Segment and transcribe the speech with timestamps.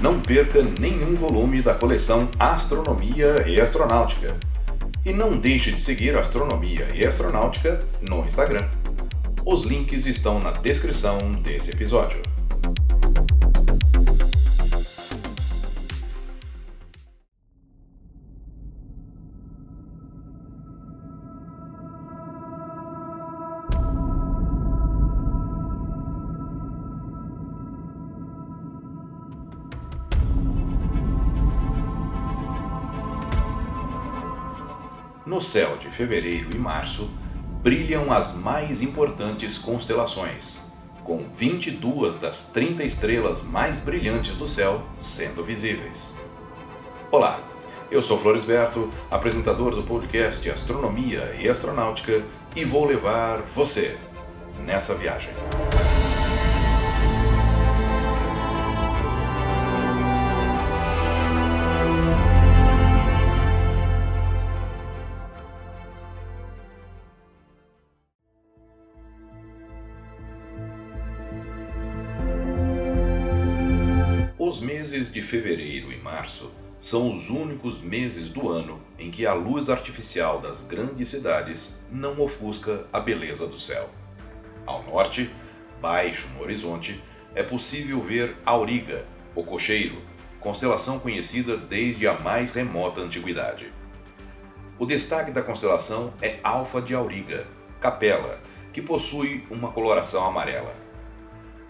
[0.00, 4.36] Não perca nenhum volume da coleção Astronomia e Astronáutica.
[5.04, 8.68] E não deixe de seguir Astronomia e Astronáutica no Instagram.
[9.44, 12.20] Os links estão na descrição desse episódio.
[35.26, 37.10] No céu de fevereiro e março
[37.60, 45.42] brilham as mais importantes constelações, com 22 das 30 estrelas mais brilhantes do céu sendo
[45.42, 46.14] visíveis.
[47.10, 47.40] Olá,
[47.90, 52.22] eu sou Floresberto, apresentador do podcast Astronomia e Astronáutica,
[52.54, 53.98] e vou levar você
[54.64, 55.32] nessa viagem.
[74.86, 76.48] Meses de fevereiro e março
[76.78, 82.20] são os únicos meses do ano em que a luz artificial das grandes cidades não
[82.20, 83.90] ofusca a beleza do céu.
[84.64, 85.28] Ao norte,
[85.82, 87.02] baixo no horizonte,
[87.34, 90.00] é possível ver Auriga, o cocheiro,
[90.38, 93.72] constelação conhecida desde a mais remota antiguidade.
[94.78, 97.44] O destaque da constelação é Alfa de Auriga,
[97.80, 98.40] Capela,
[98.72, 100.76] que possui uma coloração amarela.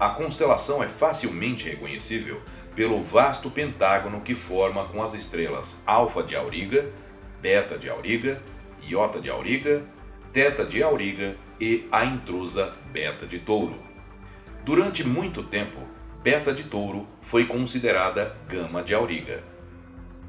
[0.00, 2.42] A constelação é facilmente reconhecível
[2.74, 6.90] pelo vasto pentágono que forma com as estrelas Alfa de Auriga,
[7.40, 8.42] Beta de Auriga,
[8.82, 9.84] Iota de Auriga,
[10.32, 13.78] Teta de Auriga e a intrusa Beta de Touro.
[14.64, 15.78] Durante muito tempo,
[16.22, 19.44] Beta de Touro foi considerada Gama de Auriga.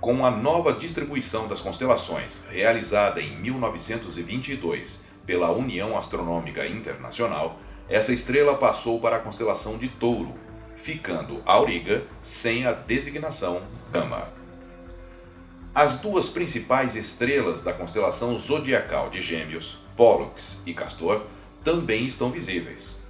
[0.00, 8.54] Com a nova distribuição das constelações realizada em 1922 pela União Astronômica Internacional, essa estrela
[8.54, 10.34] passou para a constelação de Touro,
[10.78, 13.62] ficando Auriga sem a designação
[13.92, 14.28] Gama.
[15.74, 21.22] As duas principais estrelas da constelação zodiacal de Gêmeos, Pollux e Castor,
[21.62, 23.04] também estão visíveis.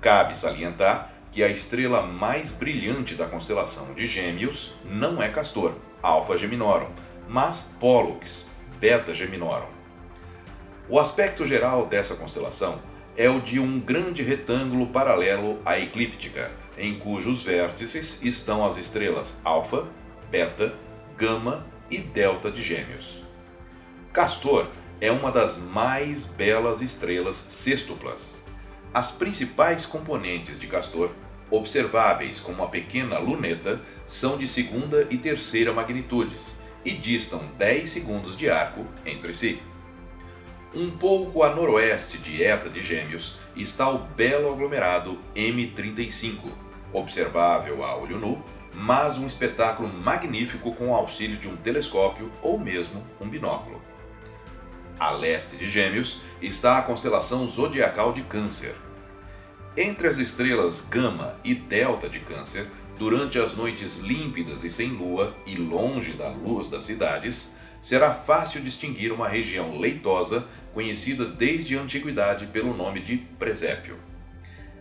[0.00, 6.36] Cabe salientar que a estrela mais brilhante da constelação de Gêmeos não é Castor, Alpha
[6.36, 6.92] Geminorum,
[7.28, 8.48] mas Pollux,
[8.78, 9.72] Beta Geminorum.
[10.88, 12.80] O aspecto geral dessa constelação
[13.16, 19.38] é o de um grande retângulo paralelo à eclíptica, em cujos vértices estão as estrelas
[19.44, 19.86] Alfa,
[20.30, 20.74] Beta,
[21.16, 23.22] Gama e Delta de Gêmeos.
[24.12, 24.68] Castor
[25.00, 28.42] é uma das mais belas estrelas sextuplas.
[28.92, 31.10] As principais componentes de Castor,
[31.50, 36.54] observáveis como a pequena luneta, são de segunda e terceira magnitudes
[36.84, 39.60] e distam 10 segundos de arco entre si.
[40.74, 46.38] Um pouco a noroeste de Eta de Gêmeos está o belo aglomerado M35,
[46.94, 52.58] observável a olho nu, mas um espetáculo magnífico com o auxílio de um telescópio ou
[52.58, 53.82] mesmo um binóculo.
[54.98, 58.74] A leste de Gêmeos está a constelação zodiacal de Câncer.
[59.76, 62.66] Entre as estrelas Gama e Delta de Câncer,
[62.96, 68.62] durante as noites límpidas e sem lua e longe da luz das cidades, será fácil
[68.62, 73.98] distinguir uma região leitosa conhecida desde a antiguidade pelo nome de presépio.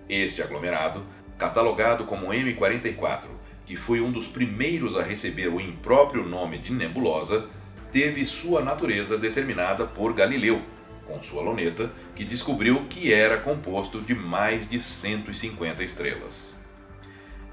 [0.07, 1.03] Este aglomerado
[1.43, 3.27] catalogado como M44,
[3.65, 7.47] que foi um dos primeiros a receber o impróprio nome de nebulosa,
[7.91, 10.61] teve sua natureza determinada por Galileu,
[11.05, 16.63] com sua luneta, que descobriu que era composto de mais de 150 estrelas.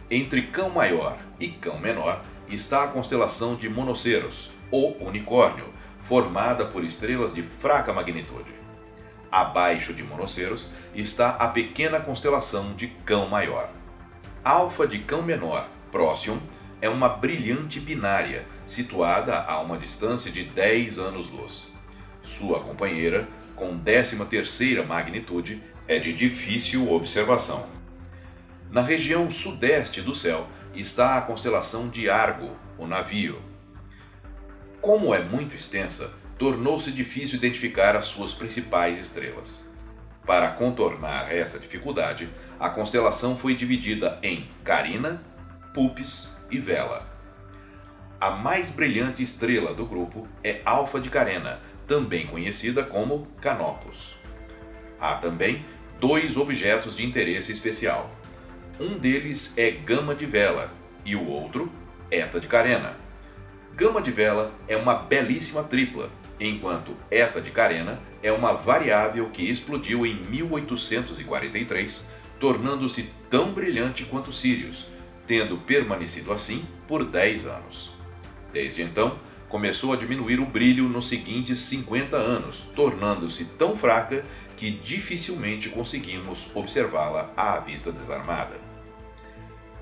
[0.08, 5.66] Entre Cão Maior e Cão Menor está a constelação de Monoceros, ou Unicórnio,
[6.00, 8.54] formada por estrelas de fraca magnitude.
[9.32, 13.79] Abaixo de Monoceros está a pequena constelação de Cão Maior.
[14.42, 16.40] Alfa de Cão Menor, Próximo,
[16.80, 21.66] é uma brilhante binária situada a uma distância de 10 anos-luz.
[22.22, 27.68] Sua companheira, com 13ª magnitude, é de difícil observação.
[28.70, 33.42] Na região sudeste do céu está a constelação de Argo, o navio.
[34.80, 39.69] Como é muito extensa, tornou-se difícil identificar as suas principais estrelas.
[40.26, 42.28] Para contornar essa dificuldade,
[42.58, 45.22] a constelação foi dividida em Carina,
[45.72, 47.08] Pupis e Vela.
[48.20, 54.14] A mais brilhante estrela do grupo é Alfa de Carena, também conhecida como Canopus.
[55.00, 55.64] Há também
[55.98, 58.10] dois objetos de interesse especial.
[58.78, 60.72] Um deles é Gama de Vela
[61.04, 61.72] e o outro
[62.10, 62.96] Eta de Carena.
[63.74, 69.42] Gama de vela é uma belíssima tripla, enquanto Eta de Carena é uma variável que
[69.42, 72.08] explodiu em 1843,
[72.40, 74.86] tornando-se tão brilhante quanto Sirius,
[75.26, 77.92] tendo permanecido assim por 10 anos.
[78.52, 84.24] Desde então, começou a diminuir o brilho nos seguintes 50 anos, tornando-se tão fraca
[84.56, 88.60] que dificilmente conseguimos observá-la à vista desarmada.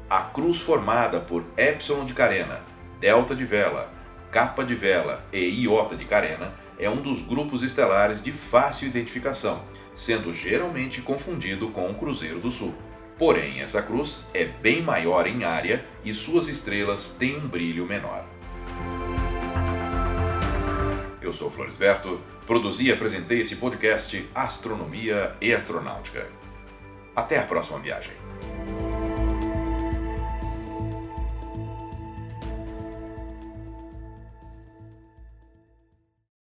[0.08, 2.62] A cruz formada por Epsilon de Carena,
[2.98, 3.92] Delta de Vela,
[4.30, 9.62] Kappa de Vela e Iota de Carena é um dos grupos estelares de fácil identificação,
[9.94, 12.74] sendo geralmente confundido com o Cruzeiro do Sul.
[13.16, 18.24] Porém, essa cruz é bem maior em área e suas estrelas têm um brilho menor.
[21.20, 26.28] Eu sou Floresberto, produzi e apresentei esse podcast Astronomia e Astronáutica.
[27.16, 28.12] Até a próxima viagem.